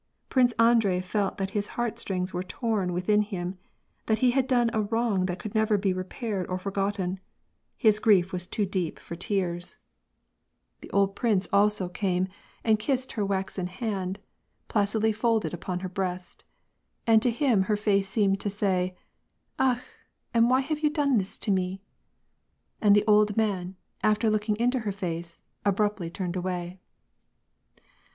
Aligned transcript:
Prince 0.29 0.51
Andrei 0.57 0.99
felt 0.99 1.37
that 1.37 1.51
his 1.51 1.67
heartstrings 1.77 2.33
were 2.33 2.41
torn 2.41 2.91
within 2.91 3.21
him, 3.21 3.59
that 4.07 4.17
he 4.17 4.31
had 4.31 4.47
done 4.47 4.71
a 4.73 4.81
wrong 4.81 5.27
that 5.27 5.37
could 5.37 5.53
never 5.53 5.77
be 5.77 5.93
repaired 5.93 6.47
or 6.47 6.57
for 6.57 6.71
gotten. 6.71 7.19
His 7.77 7.99
grief 7.99 8.33
was 8.33 8.47
too 8.47 8.65
deep 8.65 8.97
for 8.97 9.15
tears. 9.15 9.75
42 9.75 9.77
yVAR 9.77 9.77
AND 9.77 10.81
PEACE. 10.81 10.81
The 10.89 10.97
old 10.97 11.15
prince 11.15 11.47
also 11.53 11.87
came 11.87 12.27
and 12.63 12.79
kissed 12.79 13.11
her 13.11 13.23
waxen 13.23 13.67
hand, 13.67 14.17
pla 14.69 14.85
cidly 14.85 15.13
folded 15.13 15.53
upon 15.53 15.81
her 15.81 15.87
breast., 15.89 16.45
and 17.05 17.21
to 17.21 17.29
him 17.29 17.65
her 17.65 17.77
face 17.77 18.09
seemed 18.09 18.39
to 18.39 18.49
say,—" 18.49 18.97
Akh! 19.59 19.83
and 20.33 20.49
why 20.49 20.61
have 20.61 20.79
you 20.79 20.89
done 20.89 21.19
this 21.19 21.37
to 21.37 21.51
me?" 21.51 21.79
And 22.81 22.95
the 22.95 23.05
old 23.05 23.37
man, 23.37 23.75
after 24.01 24.31
looking 24.31 24.55
into 24.55 24.79
her 24.79 24.91
face, 24.91 25.41
abruptly 25.63 26.09
turned 26.09 26.35
away. 26.35 26.79